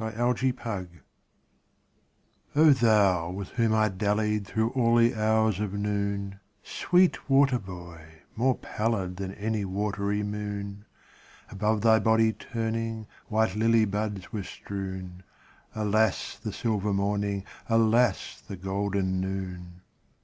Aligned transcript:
XIX 0.00 0.16
Narcissus 0.18 0.96
THOU 2.54 3.30
with 3.30 3.50
whom 3.50 3.72
I 3.72 3.88
dallied 3.88 4.44
Through 4.44 4.70
all 4.70 4.96
the 4.96 5.14
hours 5.14 5.60
of 5.60 5.74
noon, 5.74 6.40
Sweet 6.64 7.30
water 7.30 7.60
boy, 7.60 8.22
more 8.34 8.58
pallid 8.58 9.16
Than 9.16 9.32
any 9.34 9.64
watery 9.64 10.24
moon; 10.24 10.86
Above 11.50 11.82
thy 11.82 12.00
body 12.00 12.32
turning 12.32 13.06
White 13.28 13.54
lily 13.54 13.84
buds 13.84 14.32
were 14.32 14.42
strewn: 14.42 15.22
Alas, 15.72 16.36
the 16.36 16.52
silver 16.52 16.92
morning, 16.92 17.44
Alas, 17.68 18.40
the 18.40 18.56
golden 18.56 19.20
noon 19.20 19.82